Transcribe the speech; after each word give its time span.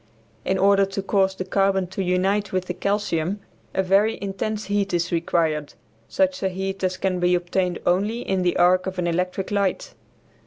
In 0.43 0.57
order 0.57 0.83
to 0.87 1.03
cause 1.03 1.35
the 1.35 1.45
carbon 1.45 1.85
to 1.89 2.01
unite 2.01 2.51
with 2.51 2.65
the 2.65 2.73
calcium 2.73 3.39
a 3.75 3.83
very 3.83 4.17
intense 4.19 4.65
heat 4.65 4.95
is 4.95 5.11
required, 5.11 5.75
such 6.07 6.41
a 6.41 6.49
heat 6.49 6.83
as 6.83 6.97
can 6.97 7.19
be 7.19 7.35
obtained 7.35 7.77
only 7.85 8.21
in 8.23 8.41
the 8.41 8.57
arc 8.57 8.87
of 8.87 8.97
an 8.97 9.05
electric 9.05 9.51
light. 9.51 9.93